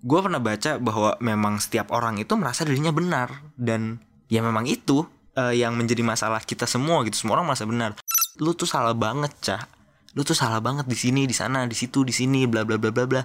[0.00, 3.44] gue pernah baca bahwa memang setiap orang itu merasa dirinya benar.
[3.56, 4.00] Dan
[4.32, 5.04] ya memang itu
[5.36, 7.26] uh, yang menjadi masalah kita semua gitu.
[7.26, 7.96] Semua orang merasa benar.
[8.40, 9.62] Lu tuh salah banget cah
[10.10, 12.90] lu tuh salah banget di sini di sana di situ di sini bla bla bla
[12.90, 13.22] bla bla.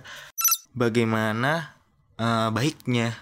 [0.75, 1.73] Bagaimana
[2.19, 3.16] uh, baiknya?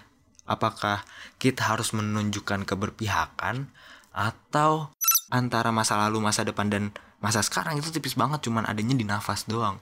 [0.44, 1.00] Apakah
[1.40, 3.72] kita harus menunjukkan keberpihakan?
[4.12, 4.92] Atau
[5.32, 6.92] antara masa lalu masa depan dan
[7.24, 9.80] masa sekarang itu tipis banget cuman adanya di nafas doang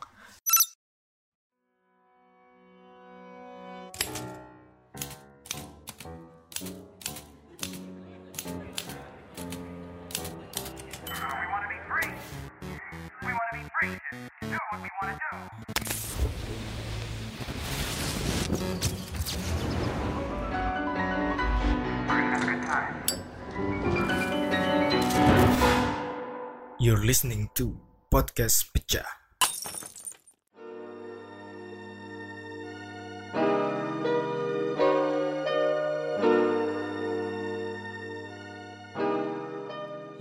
[26.82, 27.72] You're listening to
[28.12, 29.21] Podcast Pecah.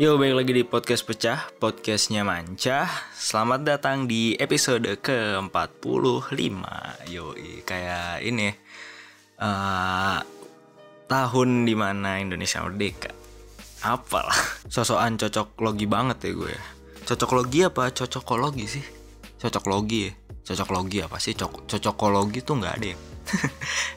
[0.02, 2.90] Yo, balik lagi di podcast pecah, podcastnya Manca.
[3.14, 6.58] Selamat datang di episode ke-45.
[7.06, 8.50] Yo, kayak ini
[9.38, 10.18] uh,
[11.06, 13.14] tahun di mana Indonesia merdeka.
[13.86, 14.34] Apalah,
[14.74, 16.56] sosokan cocok logi banget ya gue.
[17.06, 18.86] Cocok logi apa cocokologi sih?
[19.38, 20.14] Cocok logi ya.
[20.42, 21.38] Cocok logi apa sih?
[21.38, 22.98] Cocok cocokologi tuh nggak ada ya.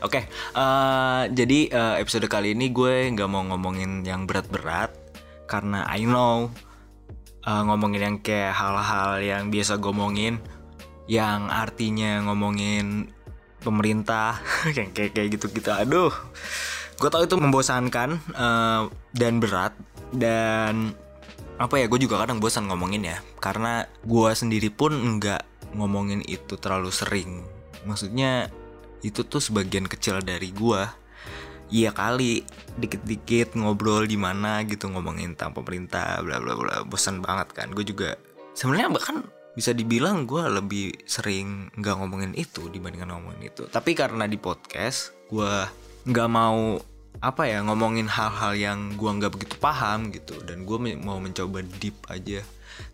[0.04, 5.03] Oke, okay, uh, jadi uh, episode kali ini gue nggak mau ngomongin yang berat-berat
[5.44, 6.50] karena I know
[7.44, 10.40] uh, ngomongin yang kayak hal-hal yang biasa ngomongin
[11.04, 13.12] yang artinya ngomongin
[13.60, 14.40] pemerintah
[14.74, 16.12] kayak kayak kayak gitu gitu aduh
[16.94, 19.74] gue tau itu membosankan uh, dan berat
[20.14, 20.94] dan
[21.54, 26.56] apa ya gue juga kadang bosan ngomongin ya karena gue sendiri pun nggak ngomongin itu
[26.56, 27.42] terlalu sering.
[27.84, 28.48] Maksudnya
[29.04, 30.80] itu tuh sebagian kecil dari gue
[31.72, 32.44] iya kali
[32.76, 36.76] dikit-dikit ngobrol di mana gitu ngomongin tentang pemerintah bla bla bla.
[36.84, 38.18] Bosan banget kan gue juga.
[38.54, 39.24] Sebenarnya bahkan
[39.54, 43.64] bisa dibilang gue lebih sering nggak ngomongin itu dibandingkan ngomongin itu.
[43.70, 45.52] Tapi karena di podcast gue
[46.04, 46.76] nggak mau
[47.22, 50.42] apa ya ngomongin hal-hal yang gue nggak begitu paham gitu.
[50.42, 52.42] Dan gue mau mencoba deep aja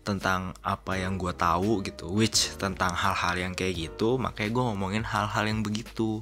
[0.05, 2.13] tentang apa yang gue tahu gitu.
[2.13, 6.21] Which tentang hal-hal yang kayak gitu makanya gue ngomongin hal-hal yang begitu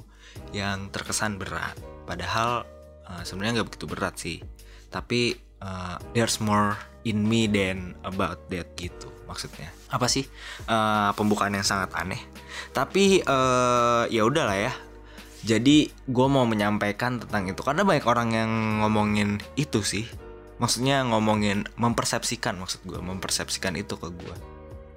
[0.56, 1.76] yang terkesan berat
[2.10, 2.66] padahal
[3.06, 4.42] uh, sebenarnya nggak begitu berat sih.
[4.90, 6.74] Tapi uh, there's more
[7.06, 9.70] in me than about that gitu maksudnya.
[9.94, 10.26] Apa sih?
[10.66, 12.18] Uh, pembukaan yang sangat aneh.
[12.74, 14.74] Tapi uh, ya udahlah ya.
[15.46, 17.62] Jadi gue mau menyampaikan tentang itu.
[17.62, 18.50] Karena banyak orang yang
[18.82, 20.10] ngomongin itu sih.
[20.58, 24.36] Maksudnya ngomongin mempersepsikan maksud gue mempersepsikan itu ke gue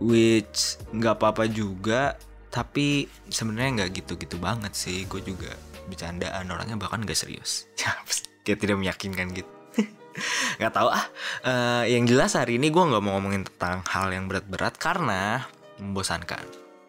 [0.03, 2.19] which nggak apa-apa juga
[2.51, 5.07] tapi sebenarnya nggak gitu-gitu banget sih.
[5.09, 5.55] Gue juga
[5.89, 7.67] bercandaan orangnya bahkan gak serius.
[8.45, 9.51] Kayak tidak meyakinkan gitu.
[10.59, 11.05] Nggak tahu ah
[11.47, 15.47] uh, yang jelas hari ini gue nggak mau ngomongin tentang hal yang berat-berat karena
[15.81, 16.43] membosankan.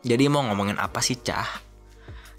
[0.04, 1.48] Jadi mau ngomongin apa sih cah?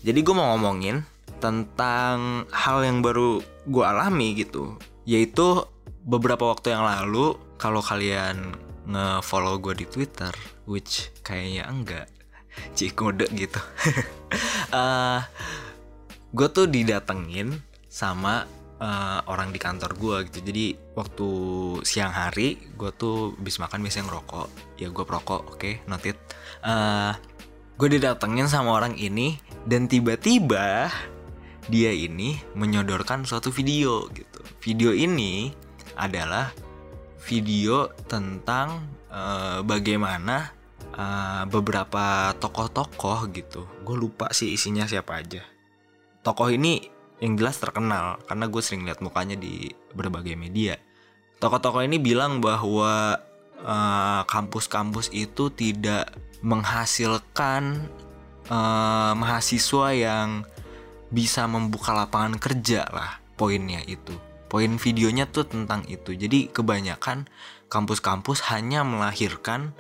[0.06, 1.02] Jadi gue mau ngomongin
[1.42, 5.66] tentang hal yang baru gue alami gitu yaitu
[6.06, 10.34] beberapa waktu yang lalu kalau kalian nge-follow gue di Twitter
[10.70, 12.08] which kayaknya enggak
[12.78, 13.60] cik kode gitu.
[14.72, 15.22] Uh,
[16.36, 18.44] gue tuh didatengin sama
[18.84, 20.40] uh, orang di kantor gue gitu.
[20.52, 21.30] Jadi waktu
[21.88, 24.48] siang hari gue tuh bis makan biasanya ngerokok.
[24.76, 26.20] Ya gue perokok oke okay, noted.
[26.60, 27.16] Uh,
[27.80, 30.92] gue didatengin sama orang ini dan tiba-tiba
[31.72, 34.40] dia ini menyodorkan suatu video gitu.
[34.60, 35.56] Video ini
[35.96, 36.52] adalah
[37.24, 40.52] video tentang uh, bagaimana
[41.00, 43.64] uh, beberapa tokoh-tokoh gitu.
[43.88, 45.55] Gue lupa sih isinya siapa aja
[46.26, 46.90] tokoh ini
[47.22, 50.76] yang jelas terkenal karena gue sering lihat mukanya di berbagai media.
[51.38, 53.22] Tokoh-tokoh ini bilang bahwa
[53.62, 56.10] uh, kampus-kampus itu tidak
[56.42, 57.88] menghasilkan
[58.50, 60.44] uh, mahasiswa yang
[61.14, 64.18] bisa membuka lapangan kerja lah poinnya itu.
[64.50, 66.16] Poin videonya tuh tentang itu.
[66.16, 67.30] Jadi kebanyakan
[67.70, 69.76] kampus-kampus hanya melahirkan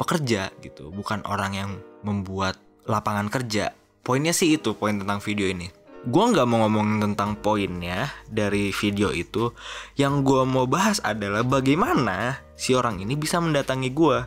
[0.00, 1.70] pekerja gitu, bukan orang yang
[2.00, 2.56] membuat
[2.88, 3.76] lapangan kerja.
[4.00, 9.12] Poinnya sih itu poin tentang video ini gue nggak mau ngomongin tentang poinnya dari video
[9.12, 9.52] itu.
[10.00, 14.24] Yang gue mau bahas adalah bagaimana si orang ini bisa mendatangi gue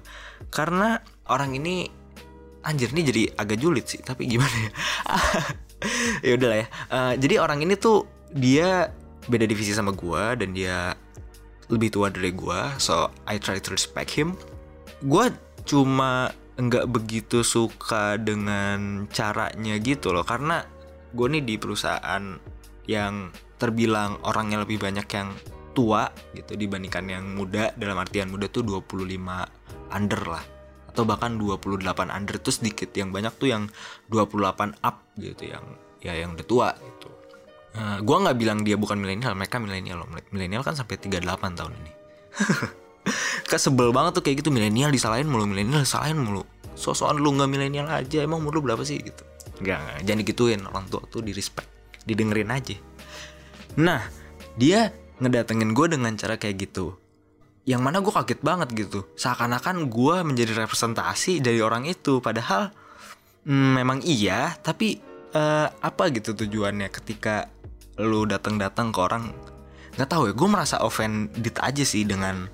[0.54, 1.90] karena orang ini
[2.64, 4.72] anjir nih jadi agak julid sih tapi gimana ya?
[6.24, 6.68] Ya udahlah ya.
[6.88, 8.88] Uh, jadi orang ini tuh dia
[9.28, 10.96] beda divisi sama gue dan dia
[11.68, 14.40] lebih tua dari gue so I try to respect him.
[15.04, 15.28] Gue
[15.68, 20.64] cuma nggak begitu suka dengan caranya gitu loh karena
[21.14, 22.24] gue nih di perusahaan
[22.90, 23.30] yang
[23.62, 25.30] terbilang orangnya lebih banyak yang
[25.72, 27.72] tua gitu dibandingkan yang muda.
[27.78, 29.18] Dalam artian muda tuh 25
[29.94, 30.44] under lah.
[30.90, 32.90] Atau bahkan 28 under itu sedikit.
[32.94, 33.64] Yang banyak tuh yang
[34.10, 35.44] 28 up gitu.
[35.50, 35.66] Yang
[36.04, 37.10] ya yang udah tua gitu.
[37.74, 39.34] Uh, gue nggak bilang dia bukan milenial.
[39.34, 40.10] Mereka milenial loh.
[40.30, 41.24] Milenial kan sampai 38
[41.58, 41.92] tahun ini.
[43.52, 44.54] Kesebel banget tuh kayak gitu.
[44.54, 46.46] Milenial disalahin mulu milenial disalahin mulu.
[46.78, 48.22] Sosokan lu nggak milenial aja.
[48.22, 49.02] Emang umur lu berapa sih?
[49.02, 49.98] Gitu nggak nggak.
[50.08, 51.70] Jangan digituin orang tua tuh di respect
[52.08, 52.78] didengerin aja.
[53.80, 54.02] Nah
[54.58, 56.98] dia ngedatengin gue dengan cara kayak gitu.
[57.64, 59.08] Yang mana gue kaget banget gitu.
[59.16, 62.20] Seakan-akan gue menjadi representasi dari orang itu.
[62.20, 62.74] Padahal
[63.48, 65.00] mm, memang iya tapi
[65.34, 67.48] uh, apa gitu tujuannya ketika
[68.02, 69.32] lu datang-datang ke orang?
[69.96, 72.50] Nggak tahu ya gue merasa offended aja sih dengan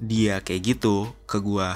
[0.00, 1.68] dia kayak gitu ke gue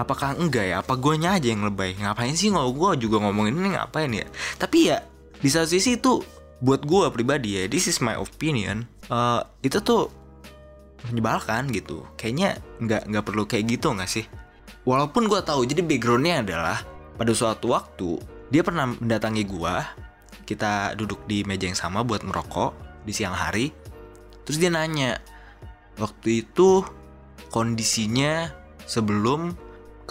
[0.00, 0.80] apakah enggak ya?
[0.80, 1.96] Apa guanya aja yang lebay?
[2.00, 4.26] Ngapain sih nggak gue juga ngomongin ini ngapain ya?
[4.56, 5.04] Tapi ya
[5.40, 6.20] di satu sisi itu
[6.60, 10.12] buat gue pribadi ya this is my opinion uh, itu tuh
[11.08, 12.04] menyebalkan gitu.
[12.16, 14.24] Kayaknya nggak nggak perlu kayak gitu nggak sih?
[14.84, 16.84] Walaupun gue tahu jadi backgroundnya adalah
[17.16, 19.74] pada suatu waktu dia pernah mendatangi gue
[20.48, 23.70] kita duduk di meja yang sama buat merokok di siang hari.
[24.44, 25.20] Terus dia nanya
[26.00, 26.82] waktu itu
[27.54, 28.50] kondisinya
[28.88, 29.54] sebelum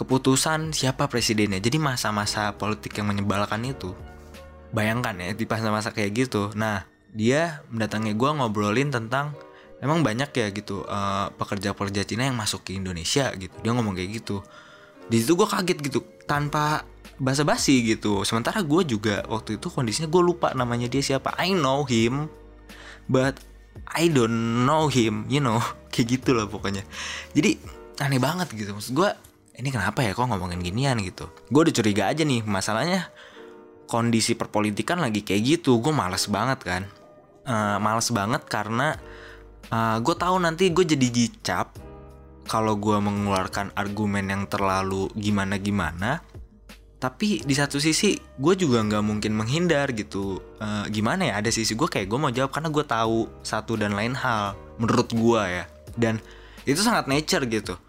[0.00, 1.60] keputusan siapa presidennya.
[1.60, 3.92] Jadi masa-masa politik yang menyebalkan itu
[4.72, 6.48] bayangkan ya di masa-masa kayak gitu.
[6.56, 9.36] Nah dia mendatangi gue ngobrolin tentang
[9.84, 13.52] emang banyak ya gitu uh, pekerja-pekerja Cina yang masuk ke Indonesia gitu.
[13.60, 14.40] Dia ngomong kayak gitu.
[15.10, 16.88] Di situ gue kaget gitu tanpa
[17.20, 18.24] basa-basi gitu.
[18.24, 21.36] Sementara gue juga waktu itu kondisinya gue lupa namanya dia siapa.
[21.36, 22.32] I know him
[23.04, 23.36] but
[23.84, 25.60] I don't know him you know.
[25.92, 26.86] Kayak gitu loh pokoknya.
[27.36, 27.60] Jadi
[28.00, 28.72] aneh banget gitu.
[28.72, 29.10] Maksud gue
[29.60, 30.96] ini kenapa ya kok ngomongin ginian?
[31.04, 31.28] gitu.
[31.52, 33.12] Gue udah curiga aja nih masalahnya
[33.84, 36.82] kondisi perpolitikan lagi kayak gitu gue males banget kan.
[37.44, 38.96] Uh, males banget karena
[39.68, 41.76] uh, gue tahu nanti gue jadi dicap
[42.48, 46.24] kalau gue mengeluarkan argumen yang terlalu gimana gimana
[47.00, 50.36] tapi di satu sisi gue juga nggak mungkin menghindar gitu.
[50.60, 53.96] Uh, gimana ya ada sisi gue kayak gue mau jawab karena gue tahu satu dan
[53.96, 55.64] lain hal menurut gue ya.
[55.96, 56.20] Dan
[56.68, 57.80] itu sangat nature gitu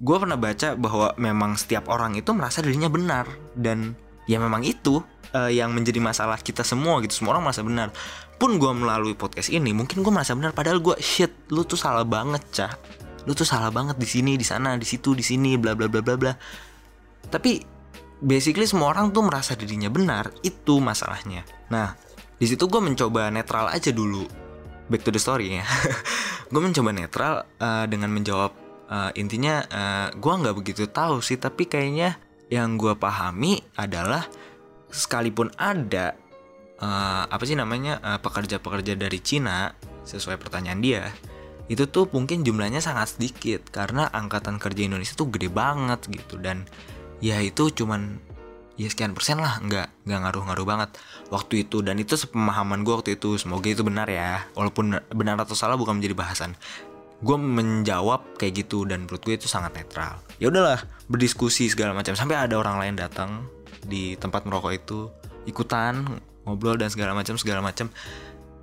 [0.00, 3.28] gue pernah baca bahwa memang setiap orang itu merasa dirinya benar.
[3.52, 3.92] Dan
[4.24, 5.04] ya memang itu
[5.36, 7.20] uh, yang menjadi masalah kita semua gitu.
[7.20, 7.92] Semua orang merasa benar.
[8.40, 10.56] Pun gue melalui podcast ini mungkin gue merasa benar.
[10.56, 12.74] Padahal gue shit lu tuh salah banget cah
[13.28, 16.00] lu tuh salah banget di sini di sana di situ di sini bla bla bla
[16.00, 16.32] bla bla.
[17.28, 17.60] Tapi
[18.24, 20.32] basically semua orang tuh merasa dirinya benar.
[20.40, 21.44] Itu masalahnya.
[21.68, 21.92] Nah
[22.40, 24.24] di situ gue mencoba netral aja dulu.
[24.88, 25.64] Back to the story ya.
[26.50, 31.70] Gue mencoba netral uh, dengan menjawab uh, intinya uh, gue nggak begitu tahu sih tapi
[31.70, 32.18] kayaknya
[32.50, 34.26] yang gue pahami adalah
[34.90, 36.18] sekalipun ada
[36.82, 39.70] uh, apa sih namanya uh, pekerja-pekerja dari Cina
[40.02, 41.04] sesuai pertanyaan dia
[41.70, 46.34] itu tuh mungkin jumlahnya sangat sedikit karena angkatan kerja Indonesia tuh gede banget gitu.
[46.42, 46.66] Dan
[47.22, 48.18] ya itu cuman
[48.74, 50.90] ya sekian persen lah nggak nggak ngaruh-ngaruh banget.
[51.30, 54.50] Waktu itu dan itu sepemahaman gue waktu itu semoga itu benar ya.
[54.58, 56.58] Walaupun benar atau salah bukan menjadi bahasan
[57.20, 60.24] gue menjawab kayak gitu dan menurut gue itu sangat netral.
[60.40, 62.16] Ya udahlah berdiskusi segala macam.
[62.16, 63.44] Sampai ada orang lain datang
[63.84, 64.98] di tempat merokok itu
[65.44, 67.92] ikutan ngobrol dan segala macam segala macam.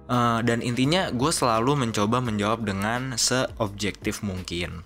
[0.07, 4.81] Uh, dan intinya gue selalu mencoba menjawab dengan seobjektif mungkin.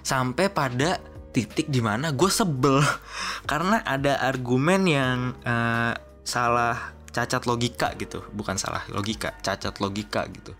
[0.00, 0.96] Sampai pada
[1.36, 2.80] titik di mana gue sebel.
[3.50, 5.92] Karena ada argumen yang uh,
[6.24, 8.24] salah cacat logika gitu.
[8.32, 10.56] Bukan salah logika cacat logika gitu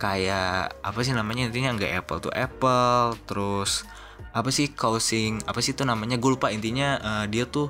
[0.00, 3.84] kayak apa sih namanya intinya nggak apple tuh apple terus
[4.32, 7.68] apa sih causing apa sih itu namanya gue lupa intinya uh, dia tuh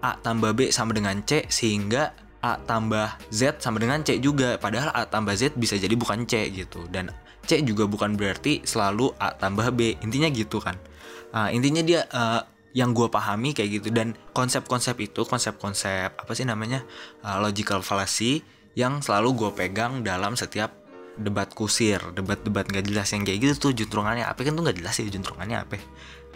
[0.00, 4.56] a tambah b sama dengan c sehingga A tambah Z sama dengan C juga.
[4.56, 6.88] Padahal A tambah Z bisa jadi bukan C gitu.
[6.88, 7.12] Dan
[7.44, 10.00] C juga bukan berarti selalu A tambah B.
[10.00, 10.80] Intinya gitu kan.
[11.36, 12.40] Uh, Intinya dia uh,
[12.72, 13.88] yang gue pahami kayak gitu.
[13.92, 16.82] Dan konsep-konsep itu Konsep-konsep apa sih namanya
[17.22, 18.42] uh, Logical fallacy
[18.74, 20.79] Yang selalu gue pegang dalam setiap
[21.20, 24.40] debat kusir Debat-debat gak jelas yang kayak gitu tuh Juntrungannya apa.
[24.42, 25.76] Kan tuh gak jelas ya juntrungannya apa.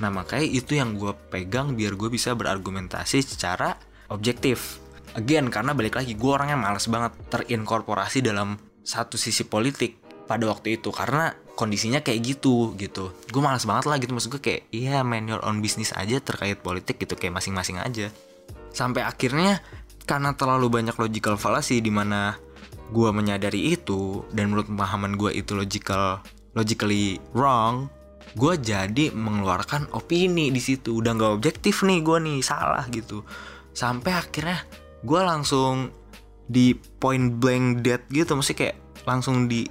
[0.03, 3.79] Nah makanya itu yang gue pegang biar gue bisa berargumentasi secara
[4.11, 4.83] objektif.
[5.15, 10.83] Again karena balik lagi gue orangnya males banget terinkorporasi dalam satu sisi politik pada waktu
[10.83, 10.91] itu.
[10.91, 13.15] Karena kondisinya kayak gitu gitu.
[13.31, 14.11] Gue malas banget lah gitu.
[14.11, 17.15] Maksud gue kayak iya man your own business aja terkait politik gitu.
[17.15, 18.11] Kayak masing-masing aja.
[18.75, 19.63] Sampai akhirnya
[20.05, 22.37] karena terlalu banyak logical fallacy di mana
[22.93, 26.21] gue menyadari itu dan menurut pemahaman gue itu logical
[26.53, 27.89] logically wrong
[28.35, 30.99] gue jadi mengeluarkan opini di situ.
[30.99, 33.23] Udah nggak objektif nih gue nih salah gitu.
[33.71, 34.59] Sampai akhirnya
[35.07, 35.95] gue langsung
[36.45, 38.77] di point blank dead gitu mesti kayak
[39.09, 39.65] langsung di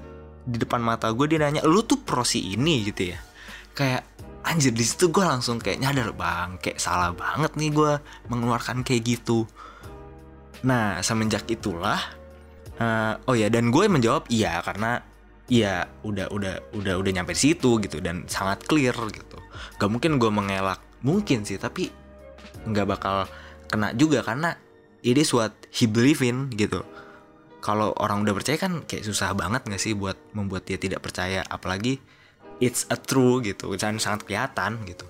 [0.43, 2.87] di depan mata gue dia nanya lu tuh pro si ini?
[2.87, 3.19] gitu ya.
[3.75, 4.07] Kayak
[4.43, 7.93] anjir di situ gue langsung kayak nyadar bang kayak salah banget nih gue
[8.31, 9.43] mengeluarkan kayak gitu.
[10.63, 11.99] Nah semenjak itulah
[12.79, 15.03] uh, oh ya dan gue menjawab iya karena
[15.51, 19.37] iya udah udah udah udah nyampe situ gitu dan sangat clear gitu.
[19.77, 21.91] Gak mungkin gue mengelak mungkin sih tapi
[22.63, 23.27] nggak bakal
[23.67, 24.55] kena juga karena
[25.03, 26.81] it is what he believe in gitu.
[27.63, 31.43] Kalau orang udah percaya kan kayak susah banget gak sih buat membuat dia tidak percaya
[31.47, 31.99] apalagi
[32.59, 35.07] it's a true gitu dan sangat kelihatan gitu.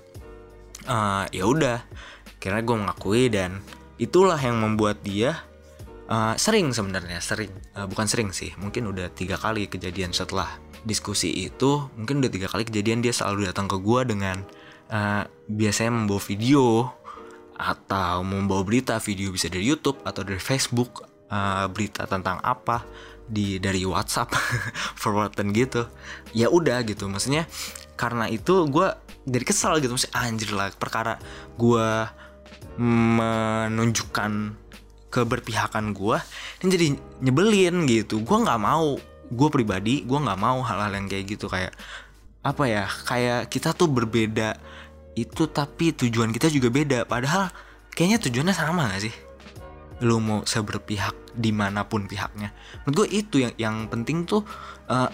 [0.83, 1.79] Uh, ya udah
[2.43, 3.63] kira gue mengakui dan
[3.95, 5.39] itulah yang membuat dia
[6.13, 7.49] uh, sering sebenarnya sering.
[7.73, 10.47] Uh, bukan sering sih mungkin udah tiga kali kejadian setelah
[10.85, 14.37] diskusi itu mungkin udah tiga kali kejadian dia selalu datang ke gue dengan
[14.93, 16.91] uh, biasanya membawa video
[17.57, 22.85] atau membawa berita video bisa dari YouTube atau dari Facebook uh, berita tentang apa
[23.23, 24.35] di dari WhatsApp
[25.01, 25.87] forwardan gitu.
[26.35, 27.49] Ya udah gitu maksudnya
[27.93, 28.87] karena itu gue
[29.23, 31.21] jadi kesal gitu maksudnya anjir lah perkara
[31.55, 31.87] gue
[32.73, 34.62] menunjukkan
[35.13, 36.17] keberpihakan gue
[36.65, 36.87] ini jadi
[37.21, 38.25] nyebelin gitu.
[38.25, 38.97] Gue nggak mau
[39.29, 41.45] gue pribadi gue nggak mau hal-hal yang kayak gitu.
[41.45, 41.77] Kayak
[42.41, 44.57] apa ya kayak kita tuh berbeda
[45.13, 46.99] itu tapi tujuan kita juga beda.
[47.05, 47.53] Padahal
[47.93, 49.15] kayaknya tujuannya sama gak sih?
[50.01, 52.49] Lu mau seberpihak di mana pun pihaknya.
[52.83, 54.41] Menurut gue itu yang yang penting tuh
[54.89, 55.07] uh,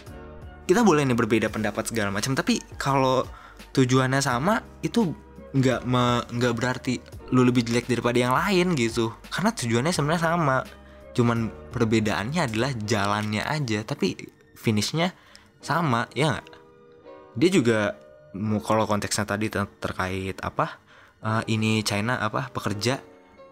[0.70, 3.26] kita boleh nih berbeda pendapat segala macam tapi kalau
[3.74, 5.12] tujuannya sama itu
[5.50, 5.82] nggak
[6.30, 9.14] nggak berarti lu lebih jelek daripada yang lain gitu.
[9.30, 10.58] Karena tujuannya sebenarnya sama.
[11.14, 14.16] Cuman perbedaannya adalah jalannya aja tapi
[14.54, 15.14] finishnya
[15.60, 16.50] sama ya nggak?
[17.40, 17.80] Dia juga
[18.38, 20.78] mau kalau konteksnya tadi ter terkait apa
[21.26, 23.02] uh, ini China apa pekerja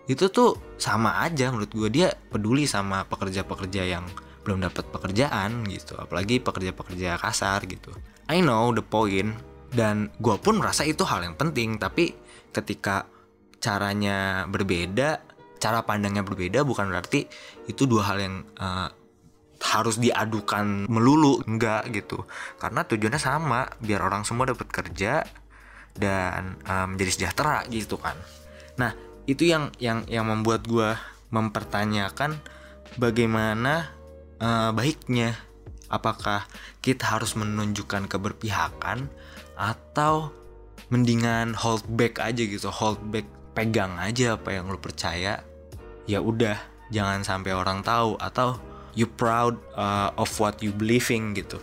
[0.07, 4.05] itu tuh sama aja menurut gue dia peduli sama pekerja-pekerja yang
[4.47, 5.99] belum dapat pekerjaan gitu.
[5.99, 7.91] Apalagi pekerja-pekerja kasar gitu.
[8.31, 9.35] I know the point.
[9.67, 12.15] Dan gue pun merasa itu hal yang penting tapi
[12.55, 13.03] ketika
[13.57, 17.25] caranya berbeda cara pandangnya berbeda bukan berarti
[17.65, 18.89] itu dua hal yang uh,
[19.57, 22.23] harus diadukan melulu enggak gitu.
[22.61, 25.25] Karena tujuannya sama biar orang semua dapat kerja
[25.97, 28.15] dan um, menjadi sejahtera gitu kan.
[28.77, 28.93] Nah
[29.25, 30.93] itu yang yang yang membuat gue
[31.33, 32.37] mempertanyakan
[32.95, 33.91] bagaimana
[34.39, 35.35] uh, baiknya.
[35.87, 36.43] Apakah
[36.83, 39.07] kita harus menunjukkan keberpihakan
[39.55, 40.35] atau
[40.91, 43.23] mendingan hold back aja gitu hold back
[43.57, 45.41] pegang aja apa yang lo percaya
[46.05, 46.61] ya udah
[46.93, 48.61] jangan sampai orang tahu atau
[48.93, 51.57] you proud uh, of what you believing gitu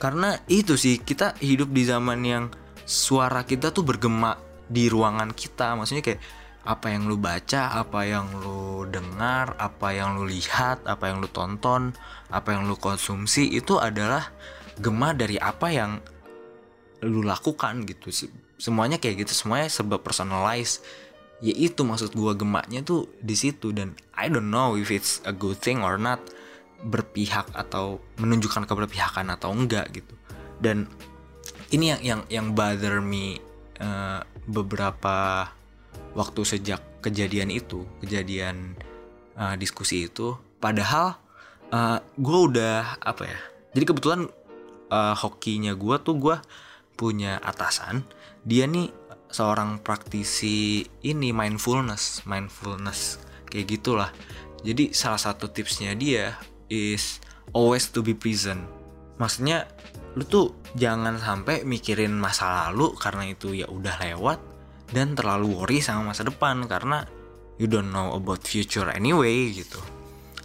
[0.00, 2.44] karena itu sih kita hidup di zaman yang
[2.88, 6.24] suara kita tuh bergema di ruangan kita maksudnya kayak
[6.64, 11.28] apa yang lu baca, apa yang lu dengar, apa yang lu lihat, apa yang lu
[11.28, 11.92] tonton,
[12.32, 14.32] apa yang lu konsumsi itu adalah
[14.80, 16.00] gema dari apa yang
[17.04, 18.32] lu lakukan gitu sih.
[18.56, 20.80] Semuanya kayak gitu, semuanya serba personalized.
[21.44, 25.32] Ya itu maksud gua gemanya tuh di situ dan I don't know if it's a
[25.36, 26.24] good thing or not
[26.80, 30.16] berpihak atau menunjukkan keberpihakan atau enggak gitu.
[30.56, 30.88] Dan
[31.68, 33.36] ini yang yang yang bother me
[33.76, 35.48] uh, beberapa
[36.16, 38.72] waktu sejak kejadian itu kejadian
[39.36, 40.40] uh, diskusi itu.
[40.56, 41.20] Padahal
[41.68, 43.40] uh, gue udah apa ya
[43.74, 44.30] jadi kebetulan
[44.94, 46.36] uh, hokinya gue tuh gue
[46.94, 48.06] punya atasan.
[48.46, 49.03] Dia nih
[49.34, 53.18] seorang praktisi ini mindfulness mindfulness
[53.50, 54.10] kayak gitulah
[54.64, 56.38] jadi salah satu tipsnya dia
[56.72, 57.20] is
[57.52, 58.64] always to be present.
[59.20, 59.68] Maksudnya
[60.16, 64.40] lu tuh jangan sampai mikirin masa lalu karena itu ya udah lewat
[64.90, 67.04] dan terlalu worry sama masa depan karena
[67.60, 69.78] you don't know about future anyway gitu.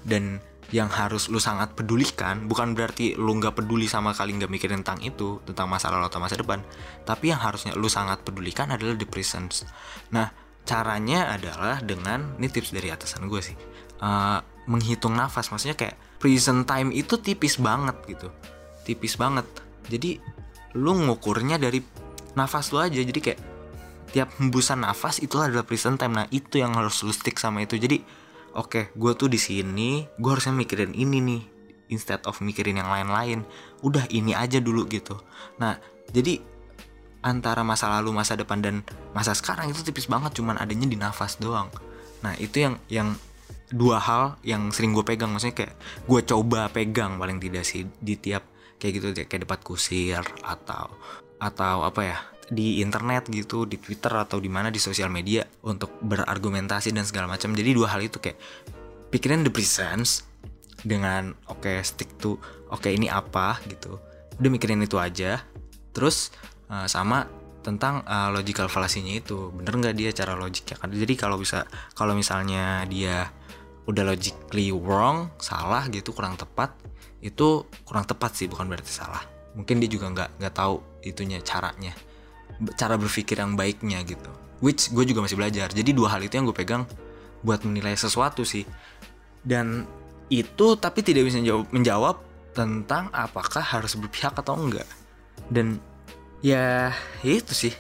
[0.04, 4.86] Dan yang harus lu sangat pedulikan bukan berarti lu nggak peduli sama kali nggak mikirin
[4.86, 6.62] tentang itu tentang masa lalu atau masa depan.
[7.06, 9.66] Tapi yang harusnya lu sangat pedulikan adalah the present
[10.14, 10.30] nah
[10.66, 13.58] caranya adalah dengan ini tips dari atasan gue sih
[14.04, 15.50] uh, menghitung nafas.
[15.50, 18.28] Maksudnya kayak prison time itu tipis banget gitu.
[18.86, 19.46] Tipis banget.
[19.90, 20.20] Jadi
[20.78, 21.82] lu ngukurnya dari
[22.38, 23.00] nafas lu aja.
[23.00, 23.40] Jadi kayak
[24.10, 26.18] tiap hembusan nafas itu adalah prison time.
[26.18, 27.78] Nah itu yang harus lu stick sama itu.
[27.78, 28.02] Jadi
[28.60, 31.42] oke okay, gue tuh di sini gue harusnya mikirin ini nih
[31.90, 33.44] instead of mikirin yang lain-lain.
[33.82, 35.18] Udah ini aja dulu gitu.
[35.58, 35.80] Nah
[36.12, 36.44] jadi
[37.20, 38.76] antara masa lalu masa depan dan
[39.12, 41.68] masa sekarang itu tipis banget cuman adanya di nafas doang.
[42.24, 43.16] Nah itu yang yang
[43.70, 45.34] dua hal yang sering gue pegang.
[45.34, 45.74] Maksudnya kayak
[46.06, 48.46] gue coba pegang paling tidak sih di tiap
[48.80, 50.88] kayak gitu kayak debat kusir atau
[51.40, 56.02] atau apa ya di internet gitu di Twitter atau di mana di sosial media untuk
[56.02, 57.54] berargumentasi dan segala macam.
[57.54, 58.38] Jadi dua hal itu kayak
[59.14, 60.26] pikirin the presence
[60.82, 62.36] dengan oke okay, stick to
[62.74, 64.02] oke okay, ini apa gitu.
[64.42, 65.46] Udah mikirin itu aja.
[65.94, 66.34] Terus
[66.74, 67.30] uh, sama
[67.62, 69.54] tentang uh, logical fallacy-nya itu.
[69.54, 70.76] Bener nggak dia cara logiknya?
[70.82, 73.30] Kan jadi kalau bisa kalau misalnya dia
[73.86, 76.78] udah logically wrong salah gitu kurang tepat
[77.26, 79.22] itu kurang tepat sih bukan berarti salah.
[79.54, 81.94] Mungkin dia juga nggak nggak tahu itunya caranya
[82.76, 84.30] cara berpikir yang baiknya gitu.
[84.60, 85.72] Which gue juga masih belajar.
[85.72, 86.84] Jadi dua hal itu yang gue pegang
[87.44, 88.68] buat menilai sesuatu sih.
[89.40, 89.88] Dan
[90.28, 92.16] itu tapi tidak bisa menjawab, menjawab
[92.52, 94.88] tentang apakah harus berpihak atau enggak.
[95.48, 95.80] Dan
[96.44, 96.92] ya
[97.24, 97.74] itu sih.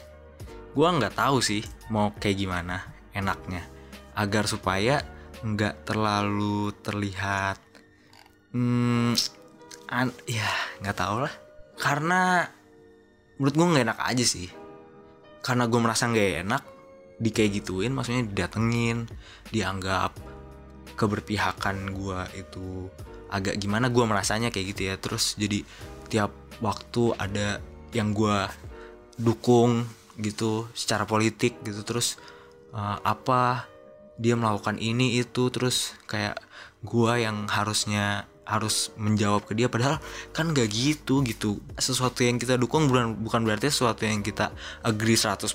[0.71, 3.67] Gue nggak tahu sih mau kayak gimana enaknya.
[4.15, 5.03] Agar supaya
[5.43, 7.59] nggak terlalu terlihat
[8.51, 9.15] hmm,
[9.91, 10.47] an ya
[10.79, 11.33] nggak tahu lah.
[11.75, 12.47] Karena
[13.35, 14.58] menurut gue nggak enak aja sih
[15.39, 16.63] karena gue merasa nggak enak
[17.19, 19.07] di kayak gituin maksudnya didatengin
[19.51, 20.15] dianggap
[20.95, 22.87] keberpihakan gue itu
[23.29, 24.95] agak gimana gue merasanya kayak gitu ya.
[24.99, 25.63] Terus jadi
[26.09, 27.63] tiap waktu ada
[27.95, 28.37] yang gue
[29.19, 29.87] dukung
[30.19, 32.19] gitu secara politik gitu terus
[32.75, 33.67] uh, apa
[34.19, 36.39] dia melakukan ini itu terus kayak
[36.83, 40.01] gue yang harusnya harus menjawab ke dia padahal
[40.33, 41.61] kan gak gitu gitu.
[41.77, 44.49] Sesuatu yang kita dukung bukan bukan berarti sesuatu yang kita
[44.81, 45.45] agree 100%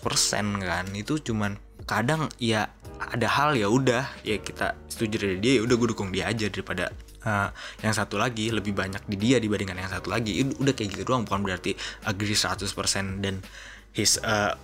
[0.63, 0.87] kan.
[0.95, 2.71] Itu cuman kadang ya
[3.03, 6.47] ada hal ya udah ya kita setuju dari dia ya udah gue dukung dia aja
[6.47, 6.95] daripada
[7.27, 7.51] uh,
[7.83, 10.39] yang satu lagi lebih banyak di dia dibandingkan yang satu lagi.
[10.63, 11.75] Udah kayak gitu doang bukan berarti
[12.07, 12.71] agree 100%
[13.19, 13.43] dan
[13.91, 14.55] his uh,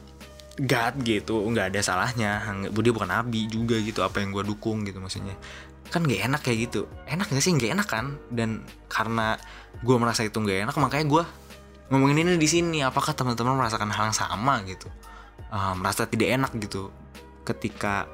[0.60, 2.46] God gitu nggak ada salahnya.
[2.70, 5.34] Dia bukan nabi juga gitu apa yang gue dukung gitu maksudnya
[5.90, 6.87] kan gak enak kayak gitu.
[7.11, 7.52] Enak gak sih?
[7.59, 8.16] Gak enak kan?
[8.30, 9.37] Dan karena
[9.82, 11.25] gue merasa itu gak enak makanya gue
[11.90, 14.87] ngomongin ini di sini apakah teman-teman merasakan hal yang sama gitu?
[15.50, 16.94] Uh, merasa tidak enak gitu
[17.42, 18.06] ketika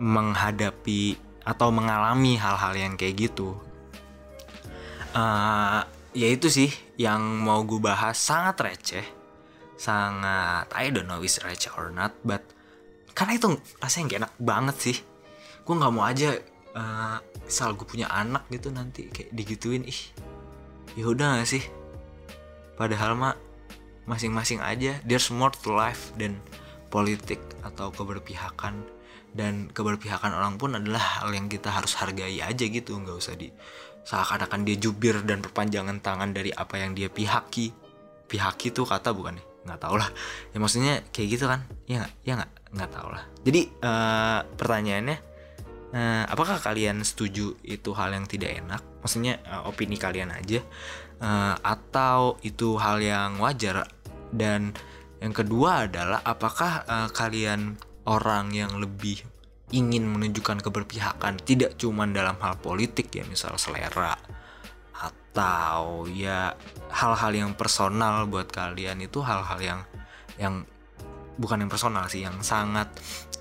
[0.00, 3.52] menghadapi atau mengalami hal-hal yang kayak gitu.
[5.12, 5.84] Uh,
[6.16, 8.16] ya itu sih yang mau gue bahas.
[8.16, 9.06] Sangat receh.
[9.76, 12.40] Sangat I don't know is receh or not but
[13.12, 14.96] karena itu rasanya gak enak banget sih.
[15.64, 16.40] Gue nggak mau aja
[17.44, 19.06] misal gue punya anak gitu nanti.
[19.08, 20.00] Kayak digituin ih
[20.98, 21.64] ya udah gak sih?
[22.74, 23.34] Padahal mah
[24.04, 26.38] masing-masing aja there's more to life dan
[26.90, 28.82] politik atau keberpihakan.
[29.34, 33.50] Dan keberpihakan orang pun adalah hal yang kita harus hargai aja gitu nggak usah di
[34.06, 37.74] seakan-akan dia jubir dan perpanjangan tangan dari apa yang dia pihaki.
[38.30, 40.06] Pihaki tuh kata bukan nih nggak tau lah.
[40.54, 41.66] Ya maksudnya kayak gitu kan?
[41.90, 42.12] Ya nggak?
[42.22, 42.50] Ya nggak?
[42.78, 43.24] Nggak tau lah.
[43.42, 45.16] Jadi uh, pertanyaannya
[45.94, 48.82] uh, apakah kalian setuju itu hal yang tidak enak?
[49.00, 50.60] Maksudnya uh, opini kalian aja.
[51.22, 53.86] Uh, atau itu hal yang wajar?
[54.34, 54.74] Dan
[55.22, 59.22] yang kedua adalah apakah uh, kalian orang yang lebih
[59.70, 61.38] ingin menunjukkan keberpihakan?
[61.40, 64.18] Tidak cuma dalam hal politik ya misal selera
[64.94, 66.54] atau ya
[66.90, 69.02] hal-hal yang personal buat kalian.
[69.02, 69.80] Itu hal-hal yang
[70.34, 70.54] yang
[71.38, 72.90] bukan yang personal sih yang sangat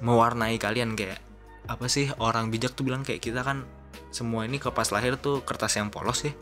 [0.01, 0.93] mewarnai kalian.
[0.93, 1.32] Kayak
[1.67, 3.63] apa sih orang bijak tuh bilang kayak kita kan
[4.13, 6.33] semua ini ke pas lahir tuh kertas yang polos ya.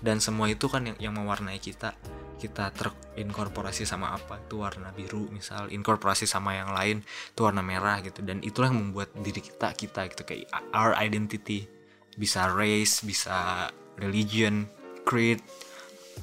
[0.00, 1.94] Dan semua itu kan yang, yang mewarnai kita.
[2.40, 4.40] Kita terinkorporasi sama apa?
[4.40, 8.24] Itu warna biru misal inkorporasi sama yang lain itu warna merah gitu.
[8.24, 11.68] Dan itulah yang membuat diri kita kita gitu kayak our identity.
[12.16, 13.68] Bisa race bisa
[14.00, 14.64] religion
[15.04, 15.44] creed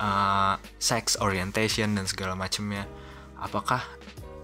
[0.02, 2.90] uh, sex orientation dan segala macamnya.
[3.38, 3.86] Apakah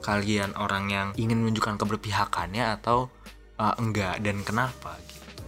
[0.05, 3.09] kalian orang yang ingin menunjukkan keberpihakannya atau
[3.79, 5.41] enggak dan kenapa gitu.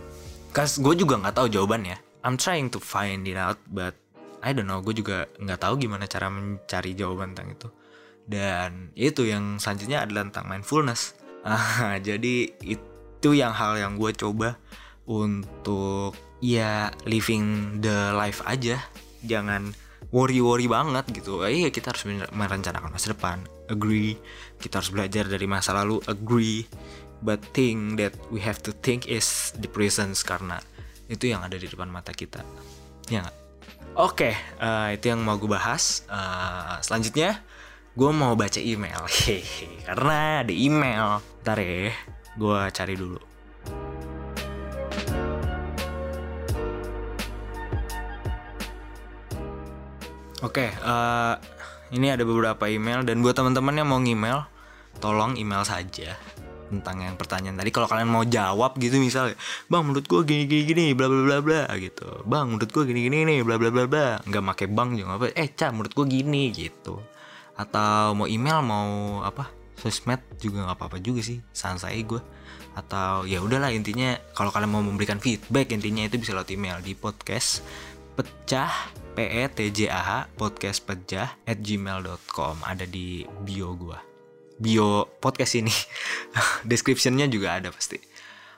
[0.56, 2.00] Kas gue juga nggak tahu jawabannya.
[2.24, 3.94] I'm trying to find it out but
[4.46, 4.80] I don't know.
[4.80, 7.68] Gue juga nggak tahu gimana cara mencari jawaban tentang itu.
[8.26, 11.04] Dan itu yang selanjutnya adalah tentang mindfulness.
[11.46, 14.58] Ah, jadi itu yang hal yang gue coba
[15.06, 18.82] untuk ya living the life aja.
[19.22, 19.70] Jangan
[20.10, 21.46] worry-worry banget gitu.
[21.46, 23.46] Iya kita harus merencanakan masa depan.
[23.70, 24.18] Agree.
[24.58, 26.02] Kita harus belajar dari masa lalu.
[26.10, 26.66] Agree
[27.22, 30.60] but thing that we have to think is the presence karena
[31.06, 32.42] itu yang ada di depan mata kita
[33.10, 33.26] ya?
[33.96, 36.04] Oke, okay, uh, eh, itu yang mau gue bahas.
[36.12, 37.40] Uh, selanjutnya,
[37.96, 39.00] gue mau baca email.
[39.24, 41.24] Hehe, karena ada email.
[41.48, 41.96] Ntar ya,
[42.36, 43.22] gue cari dulu.
[50.44, 54.44] Oke, okay, uh, eh, ini ada beberapa email dan buat teman-teman yang mau email,
[55.00, 56.20] tolong email saja
[56.80, 57.70] tentang yang pertanyaan tadi.
[57.72, 59.36] Kalau kalian mau jawab gitu misalnya
[59.72, 62.26] bang menurut gue gini gini gini bla bla bla bla gitu.
[62.28, 64.08] Bang menurut gue gini gini nih bla bla bla bla.
[64.24, 67.00] Nggak make bang juga apa eh cah menurut gue gini gitu.
[67.56, 72.22] Atau mau email mau apa sosmed juga nggak apa apa juga sih sansai gue
[72.76, 76.92] atau ya udahlah intinya kalau kalian mau memberikan feedback intinya itu bisa lewat email di
[76.92, 77.64] podcast
[78.20, 78.72] pecah
[79.16, 84.05] p e t j a h podcast pecah at gmail.com ada di bio gua
[84.58, 85.74] bio podcast ini.
[86.70, 88.00] Descriptionnya juga ada pasti.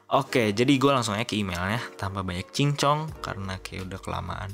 [0.08, 1.82] Oke jadi gue langsung aja ke emailnya.
[2.00, 4.52] Tanpa banyak cincong karena kayak udah kelamaan.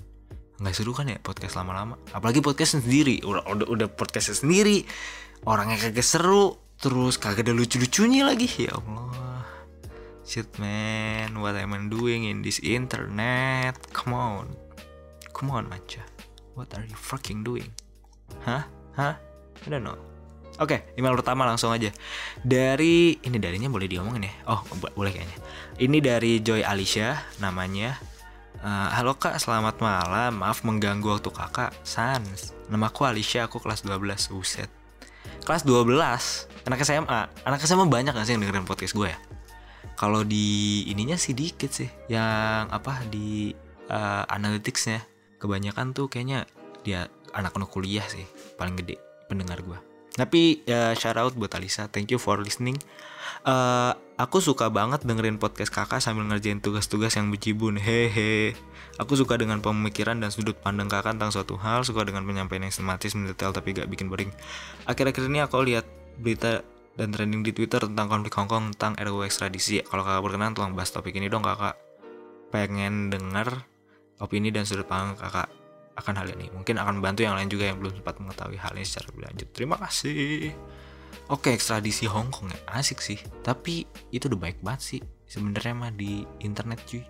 [0.61, 1.99] Nggak seru kan ya podcast lama-lama?
[2.15, 3.21] Apalagi podcast sendiri.
[3.21, 4.85] Udah udah, udah podcast sendiri.
[5.45, 6.57] Orangnya kagak seru.
[6.79, 8.49] Terus kagak ada lucu-lucunya lagi.
[8.59, 9.45] Ya Allah.
[10.23, 11.35] Shit man.
[11.37, 13.77] What am I doing in this internet?
[13.91, 14.47] Come on.
[15.31, 16.13] Come on Manca
[16.55, 17.69] what are you fucking doing?
[18.45, 18.65] Hah?
[18.93, 19.17] Hah?
[19.65, 20.12] I don't know
[20.61, 21.89] Oke, email pertama langsung aja.
[22.45, 24.33] Dari ini darinya boleh diomongin ya?
[24.45, 25.37] Oh, bo- boleh kayaknya.
[25.81, 27.97] Ini dari Joy Alicia namanya.
[28.61, 30.45] Eh, Halo kak, selamat malam.
[30.45, 31.73] Maaf mengganggu waktu kakak.
[31.81, 32.53] Sans.
[32.69, 34.29] Namaku Alicia, aku kelas 12.
[34.29, 34.69] Buset.
[35.41, 36.45] Kelas 12?
[36.69, 37.19] Anak SMA?
[37.43, 39.17] Anak SMA banyak gak sih yang dengerin podcast gue ya?
[39.97, 41.89] Kalau di ininya sih dikit sih.
[42.07, 43.57] Yang apa di
[43.89, 45.01] eh, analyticsnya.
[45.41, 46.45] Kebanyakan tuh kayaknya
[46.85, 48.23] dia anak-anak kuliah sih.
[48.55, 49.92] Paling gede pendengar gue.
[50.13, 52.77] Tapi ya shout out buat Alisa, thank you for listening.
[53.43, 57.81] Eh, aku suka banget dengerin podcast kakak sambil ngerjain tugas-tugas yang bejibun.
[57.81, 58.53] Hehe.
[59.01, 62.69] Aku suka dengan pemikiran dan sudut pandang kakak tentang suatu hal, suka dengan penyampaian yang
[62.69, 64.29] sistematis, mendetail tapi gak bikin boring.
[64.85, 65.89] Akhir-akhir ini aku lihat
[66.21, 66.61] berita
[66.93, 69.81] dan trending di Twitter tentang konflik Hongkong tentang RUU ekstradisi.
[69.81, 71.73] Kalau kakak berkenan tolong bahas topik ini dong kakak.
[72.53, 73.65] Pengen denger
[74.21, 75.62] opini dan sudut pandang kakak
[75.93, 76.49] akan hal ini.
[76.53, 79.47] Mungkin akan membantu yang lain juga yang belum sempat mengetahui hal ini secara lebih lanjut.
[79.53, 80.53] Terima kasih.
[81.31, 83.19] Oke, ekstradisi Hong Kong ya asik sih.
[83.45, 87.05] Tapi itu udah baik banget sih sebenarnya mah di internet cuy.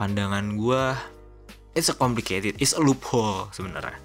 [0.00, 0.96] Pandangan gua
[1.76, 3.98] it's a complicated, it's a loophole sebenarnya.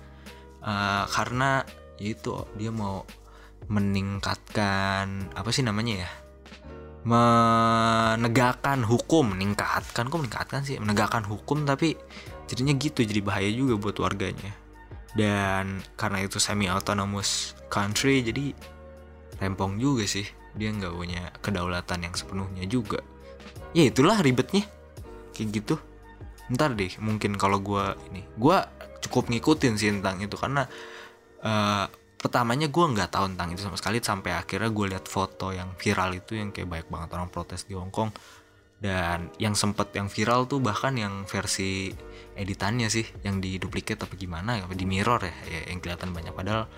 [0.62, 1.64] Eh, karena
[1.98, 3.08] itu dia mau
[3.72, 6.12] meningkatkan apa sih namanya ya?
[7.08, 11.96] menegakkan hukum meningkatkan kok meningkatkan sih menegakkan hukum tapi
[12.48, 14.56] jadinya gitu jadi bahaya juga buat warganya.
[15.14, 18.56] Dan karena itu semi autonomous country jadi
[19.44, 20.26] rempong juga sih.
[20.58, 23.04] Dia nggak punya kedaulatan yang sepenuhnya juga.
[23.76, 24.66] Ya itulah ribetnya.
[25.36, 25.76] Kayak gitu.
[26.48, 28.66] Ntar deh mungkin kalau gua ini gua
[29.04, 30.40] cukup ngikutin sih tentang itu.
[30.40, 30.66] Karena
[31.44, 31.86] eh,
[32.18, 34.02] pertamanya gua nggak tahu tentang itu sama sekali.
[34.02, 37.78] Sampai akhirnya gue lihat foto yang viral itu yang kayak banyak banget orang protes di
[37.78, 38.10] Hong Kong
[38.78, 41.90] dan yang sempet yang viral tuh bahkan yang versi
[42.38, 46.34] editannya sih yang diduplikat apa gimana apa di mirror ya, ya yang kelihatan banyak.
[46.34, 46.70] Padahal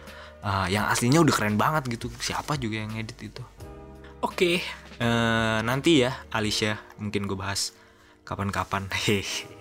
[0.43, 2.07] uh, yang aslinya udah keren banget gitu.
[2.19, 3.43] Siapa juga yang edit itu?
[4.23, 4.63] Oke.
[4.99, 7.71] Eh, nanti ya Alicia mungkin gue bahas
[8.27, 8.91] kapan-kapan.
[9.07, 9.59] Hehe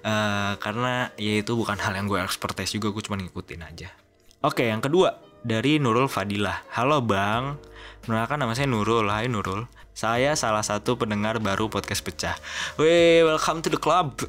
[0.00, 3.92] Eh, karena ya itu bukan hal yang gue expertise juga gue cuma ngikutin aja.
[4.40, 6.64] Oke yang kedua dari Nurul Fadilah.
[6.72, 7.60] Halo bang.
[8.08, 9.12] Mengenalkan nama saya Nurul.
[9.12, 9.68] Hai Nurul
[10.00, 12.32] Saya salah satu pendengar baru podcast pecah.
[12.80, 14.24] Wey welcome to the club.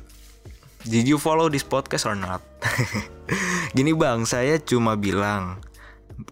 [0.84, 2.43] Did you follow this podcast or not?
[3.79, 5.63] Gini bang, saya cuma bilang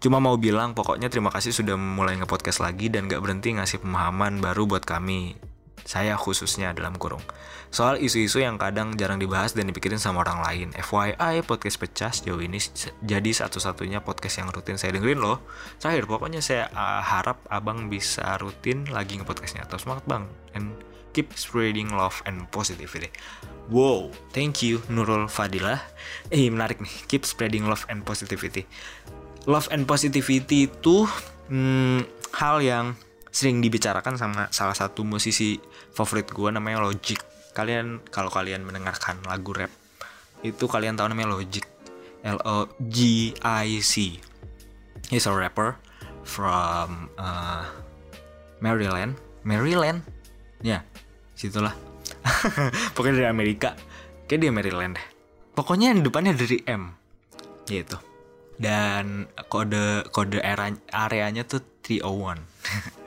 [0.04, 4.43] Cuma mau bilang pokoknya terima kasih sudah mulai nge-podcast lagi Dan gak berhenti ngasih pemahaman
[4.43, 5.39] baru buat kami
[5.86, 7.22] Saya khususnya dalam kurung.
[7.70, 10.68] Soal isu-isu yang kadang jarang dibahas dan dipikirin sama orang lain.
[10.74, 12.58] FYI podcast pecah sejauh ini
[13.06, 15.46] jadi satu-satunya podcast yang rutin saya dengerin loh.
[15.78, 19.70] Terakhir pokoknya saya uh, harap abang bisa rutin lagi nge-podcastnya.
[19.70, 20.26] Terus semangat bang.
[20.58, 20.74] And
[21.13, 23.13] keep spreading love and positivity.
[23.70, 25.78] Wow, thank you Nurul Fadilah.
[26.34, 28.65] Eh menarik nih, keep spreading love and positivity.
[29.46, 31.06] Love and positivity itu
[31.54, 32.02] hmm,
[32.34, 32.98] hal yang
[33.30, 35.62] sering dibicarakan sama salah satu musisi
[36.00, 37.20] favorit gue namanya Logic.
[37.52, 39.74] Kalian kalau kalian mendengarkan lagu rap
[40.40, 41.68] itu kalian tahu namanya Logic.
[42.24, 44.20] L O G I C.
[45.08, 45.80] He's a rapper
[46.28, 47.64] from uh,
[48.60, 49.16] Maryland.
[49.48, 50.04] Maryland?
[50.60, 50.84] Ya,
[51.36, 51.72] situlah.
[52.96, 53.76] Pokoknya dari Amerika.
[54.28, 55.08] Kayak dia Maryland deh.
[55.56, 56.92] Pokoknya yang depannya dari M.
[57.64, 57.98] Gitu.
[58.60, 62.44] Dan kode kode era, areanya tuh 301.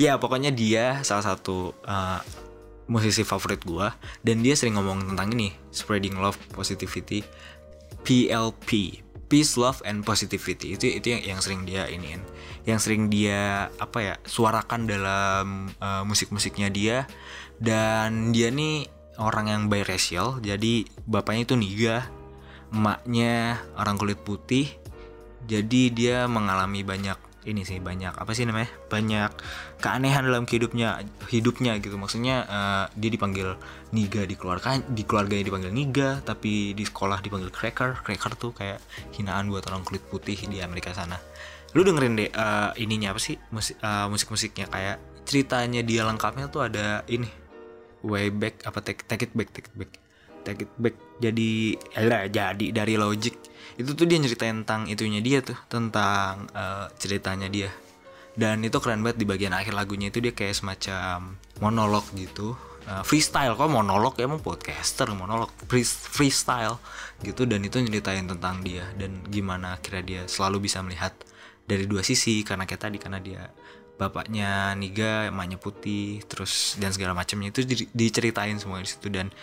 [0.00, 2.20] ya, pokoknya dia salah satu uh,
[2.88, 3.92] musisi favorit gua
[4.24, 7.22] dan dia sering ngomong tentang ini, spreading love, positivity,
[8.02, 10.74] PLP, peace, love, and positivity.
[10.74, 12.24] Itu itu yang, yang sering dia iniin,
[12.64, 15.46] yang sering dia apa ya suarakan dalam
[15.78, 17.04] uh, musik-musiknya dia.
[17.58, 18.86] Dan dia nih
[19.18, 21.96] orang yang biracial, jadi bapaknya itu niga,
[22.72, 24.70] emaknya orang kulit putih.
[25.48, 29.32] Jadi dia mengalami banyak ini sih banyak apa sih namanya banyak
[29.80, 31.00] keanehan dalam hidupnya
[31.32, 31.96] hidupnya gitu.
[31.96, 33.56] Maksudnya eh, dia dipanggil
[33.96, 38.04] niga di keluarga di keluarganya dipanggil niga tapi di sekolah dipanggil cracker.
[38.04, 38.78] Cracker tuh kayak
[39.16, 41.16] hinaan buat orang kulit putih di Amerika sana.
[41.72, 43.80] Lu dengerin deh eh, ininya apa sih musik
[44.12, 44.96] musik musiknya kayak
[45.28, 47.28] ceritanya dia lengkapnya tuh ada ini
[48.00, 50.07] way back apa take, take it back take it back
[50.48, 50.96] take it back.
[51.20, 53.36] Jadi lah jadi dari logic.
[53.76, 57.68] Itu tuh dia nyeritain tentang itunya dia tuh tentang uh, ceritanya dia.
[58.38, 62.56] Dan itu keren banget di bagian akhir lagunya itu dia kayak semacam monolog gitu.
[62.88, 64.16] Uh, freestyle kok monolog?
[64.16, 65.52] Ya emang podcaster monolog.
[65.68, 66.80] Free, freestyle
[67.20, 68.86] gitu dan itu nyeritain tentang dia.
[68.96, 71.12] Dan gimana akhirnya dia selalu bisa melihat
[71.68, 73.42] dari dua sisi karena kayak tadi karena dia
[73.98, 77.50] bapaknya Niga emaknya putih terus dan segala macamnya.
[77.50, 79.34] Itu di, diceritain semua di situ dan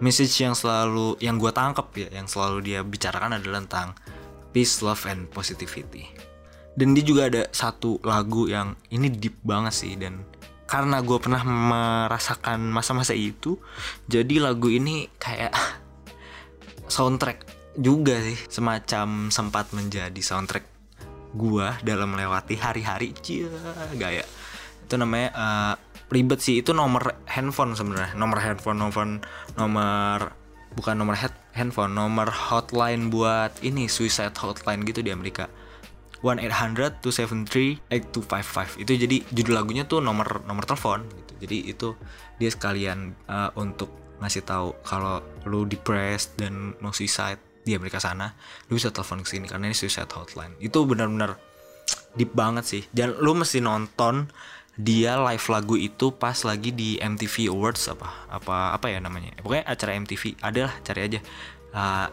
[0.00, 3.88] message yang selalu yang gue tangkap ya yang selalu dia bicarakan adalah tentang
[4.50, 6.08] peace love and positivity.
[6.74, 10.24] Dan dia juga ada satu lagu yang ini deep banget sih dan
[10.64, 13.58] karena gue pernah merasakan masa-masa itu
[14.06, 15.50] jadi lagu ini kayak
[16.94, 17.42] soundtrack
[17.78, 20.70] juga sih semacam sempat menjadi soundtrack
[21.34, 23.46] gua dalam melewati hari-hari cia
[23.94, 24.26] gaya.
[24.86, 25.74] Itu namanya uh,
[26.10, 26.60] ribet sih.
[26.60, 28.18] Itu nomor handphone sebenarnya.
[28.18, 29.06] Nomor handphone nomor
[29.56, 30.18] nomor
[30.74, 35.48] bukan nomor head, handphone nomor hotline buat ini suicide hotline gitu di Amerika.
[36.20, 41.32] 1-800 273 8255 itu jadi judul lagunya tuh nomor nomor telepon gitu.
[41.40, 41.88] Jadi itu
[42.36, 43.88] dia sekalian uh, untuk
[44.20, 48.36] ngasih tahu kalau lu depressed dan mau suicide di Amerika sana
[48.68, 50.60] lu bisa telepon ke sini karena ini suicide hotline.
[50.60, 51.40] Itu benar-benar
[52.14, 52.82] deep banget sih.
[52.92, 54.28] Dan lu mesti nonton
[54.80, 59.36] dia live lagu itu pas lagi di MTV Awards apa apa apa ya namanya?
[59.44, 61.20] Pokoknya acara MTV adalah cari aja.
[61.70, 62.08] Uh,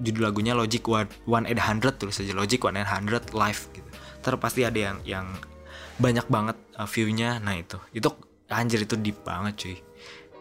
[0.00, 0.82] judul lagunya Logic
[1.28, 3.90] One Eight Hundred tulis aja Logic One Eight Hundred live gitu.
[4.24, 5.26] Terus pasti ada yang yang
[6.00, 7.36] banyak banget uh, viewnya.
[7.38, 7.76] Nah itu.
[7.92, 8.16] Itu
[8.48, 9.76] anjir itu deep banget cuy.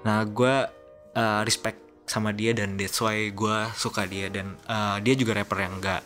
[0.08, 0.56] Nah gue
[1.16, 5.64] uh, respect sama dia dan that's why gue suka dia dan uh, dia juga rapper
[5.64, 6.04] yang gak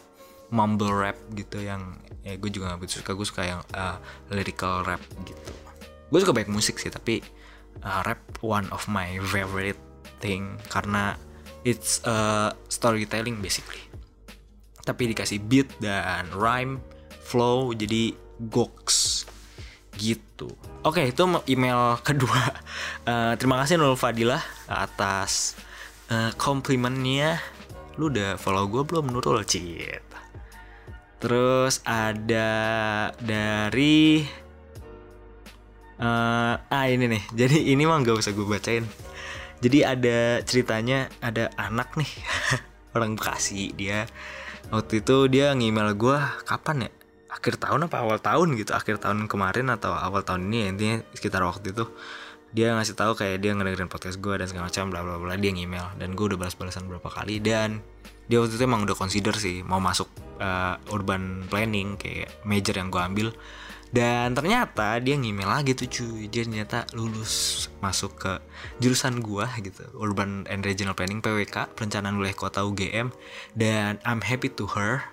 [0.49, 3.11] mumble rap gitu yang ya gue juga gak suka.
[3.15, 3.99] Gue suka yang uh,
[4.31, 5.53] lyrical rap gitu.
[6.07, 7.19] Gue suka baik musik sih tapi
[7.83, 9.79] uh, rap one of my favorite
[10.23, 11.19] thing karena
[11.67, 13.81] it's uh, storytelling basically.
[14.87, 16.79] Tapi dikasih beat dan rhyme
[17.27, 18.15] flow jadi
[18.47, 19.27] goks
[19.99, 20.47] gitu.
[20.87, 22.55] Oke itu email kedua.
[23.03, 25.59] Uh, terima kasih Nurul Fadilah atas
[26.07, 27.43] uh, komplimennya.
[27.99, 29.43] Lu udah follow gue belum Nurul?
[29.43, 30.07] Cit
[31.17, 32.49] terus ada
[33.17, 34.21] dari
[36.01, 37.23] uh, ah ini nih.
[37.33, 38.85] Jadi ini mah gak usah gue bacain.
[39.57, 42.11] Jadi ada ceritanya ada anak nih
[42.95, 44.05] orang Bekasi dia.
[44.69, 46.91] Waktu itu dia ngemail gue kapan ya?
[47.33, 48.53] Akhir tahun apa awal tahun?
[48.57, 48.77] gitu.
[48.77, 51.89] Akhir tahun kemarin atau awal tahun ini intinya sekitar waktu itu.
[52.53, 55.33] Dia ngasih tahu kayak dia ngedengerin podcast gue dan segala macam bla bla bla.
[55.35, 57.81] Dia ngemail dan gue udah balas-balasan berapa kali dan
[58.27, 60.11] dia waktu itu emang udah consider sih mau masuk
[60.43, 63.29] uh, urban planning kayak major yang gue ambil.
[63.87, 66.27] Dan ternyata dia ngemail lagi tuh cuy.
[66.27, 68.33] Dia ternyata lulus masuk ke
[68.83, 73.15] jurusan gua gitu urban and regional planning PWK perencanaan wilayah kota UGM
[73.55, 75.07] dan I'm happy to her.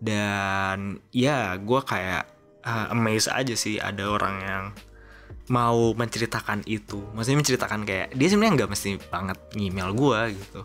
[0.00, 2.24] Dan ya gue kayak
[2.64, 4.64] uh, amazed aja sih ada orang yang
[5.52, 7.04] mau menceritakan itu.
[7.12, 10.64] Maksudnya menceritakan kayak dia sebenarnya nggak mesti banget ngemail gue gitu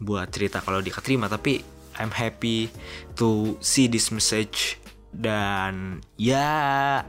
[0.00, 1.60] buat cerita kalau dia keterima tapi
[2.00, 2.72] I'm happy
[3.20, 4.80] to see this message.
[5.10, 6.48] Dan ya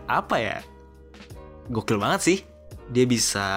[0.10, 0.58] apa ya?
[1.70, 2.40] Gokil banget sih.
[2.92, 3.48] Dia bisa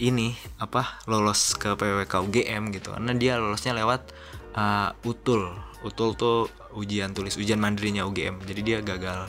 [0.00, 2.94] ini apa lolos ke PWK UGM gitu.
[2.96, 4.14] Karena dia lolosnya lewat
[4.56, 5.52] uh, utul.
[5.84, 6.48] Utul tuh
[6.78, 9.26] ujian tulis ujian mandirinya UGM jadi dia gagal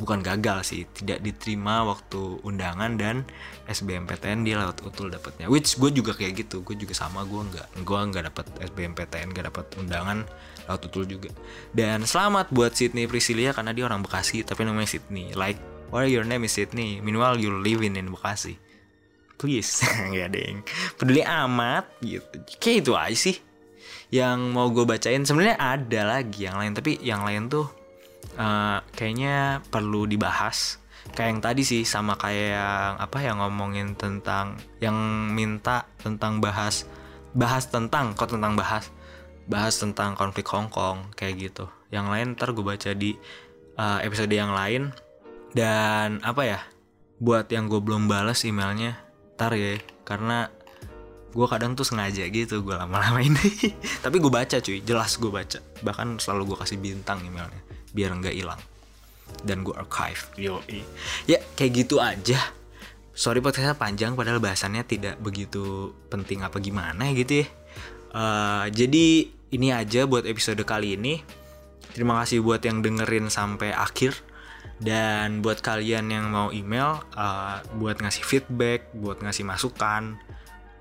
[0.00, 3.28] bukan gagal sih tidak diterima waktu undangan dan
[3.68, 5.52] SBMPTN dia lewat utul dapatnya.
[5.52, 9.46] Which gue juga kayak gitu gue juga sama gue nggak gue nggak dapat SBMPTN nggak
[9.52, 10.24] dapat undangan
[10.64, 11.28] lewat utul juga.
[11.76, 15.36] Dan selamat buat Sydney Priscilia karena dia orang Bekasi tapi namanya Sydney.
[15.36, 15.60] Like
[15.92, 17.04] why your name is Sydney?
[17.04, 18.56] Meanwhile you living in Bekasi.
[19.36, 19.84] Please.
[20.10, 20.56] Nggak deng.
[20.96, 22.40] Peduli amat gitu.
[22.56, 23.36] Kayak itu aja sih
[24.10, 25.22] yang mau gue bacain.
[25.22, 27.79] Sebenarnya ada lagi yang lain tapi yang lain tuh
[28.36, 30.78] uh, kayaknya perlu dibahas.
[31.10, 34.94] Kayak yang tadi sih sama kayak yang apa yang ngomongin tentang yang
[35.32, 36.86] minta tentang bahas
[37.34, 38.90] bahas tentang kok tentang bahas?
[39.50, 41.66] Bahas tentang konflik Hong Kong kayak gitu.
[41.90, 43.18] Yang lain ntar gue baca di
[43.78, 44.94] uh, episode yang lain.
[45.50, 46.60] Dan apa ya
[47.18, 48.94] buat yang gue belum balas emailnya
[49.34, 50.46] ntar ya karena
[51.30, 53.74] gue kadang tuh sengaja gitu gue lama-lama ini.
[54.04, 54.78] Tapi gue baca cuy.
[54.82, 55.58] Jelas gue baca.
[55.82, 58.60] Bahkan selalu gue kasih bintang emailnya biar nggak hilang.
[59.46, 60.22] Dan gue archive.
[60.36, 60.60] Yo
[61.28, 62.38] ya kayak gitu aja.
[63.14, 67.46] Sorry podcastnya panjang padahal bahasannya tidak begitu penting apa gimana gitu ya.
[68.10, 71.22] Uh, jadi ini aja buat episode kali ini.
[71.90, 74.14] Terima kasih buat yang dengerin sampai akhir.
[74.80, 80.16] Dan buat kalian yang mau email, uh, buat ngasih feedback, buat ngasih masukan,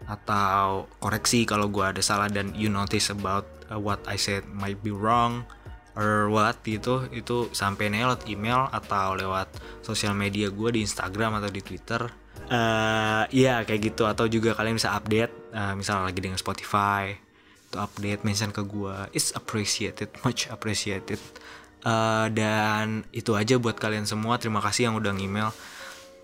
[0.10, 4.82] atau koreksi kalau gue ada salah dan you notice about uh, what I said might
[4.82, 5.45] be wrong
[5.95, 9.49] or what gitu, itu sampai lewat email atau lewat
[9.82, 12.10] sosial media gue di Instagram atau di Twitter.
[12.49, 17.13] Uh, ya kayak gitu atau juga kalian bisa update, uh, misalnya lagi dengan Spotify,
[17.69, 21.21] itu update mention ke gue, it's appreciated, much appreciated.
[21.80, 24.36] Uh, dan itu aja buat kalian semua.
[24.41, 25.54] Terima kasih yang udah email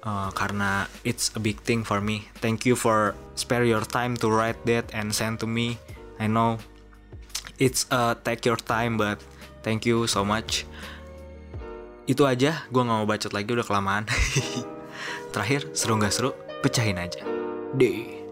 [0.06, 2.30] uh, karena it's a big thing for me.
[2.40, 5.78] Thank you for spare your time to write that and send to me.
[6.22, 6.60] I know
[7.60, 9.20] it's uh, take your time, but
[9.66, 10.70] thank you so much.
[12.06, 12.70] Itu aja.
[12.70, 14.06] Gue nggak mau bacot lagi udah kelamaan.
[15.34, 17.26] Terakhir seru nggak seru, pecahin aja.
[17.74, 18.25] Deh.